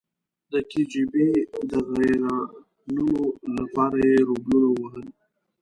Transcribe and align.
د 0.51 0.53
کې 0.69 0.81
جی 0.91 1.03
بي 1.11 1.27
د 1.69 1.71
غیرانونو 1.91 3.19
لپاره 3.57 3.97
یې 4.09 4.17
روبلونه 4.29 4.67
ووهل. 4.71 5.05